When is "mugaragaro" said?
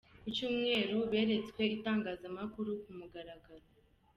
2.97-3.67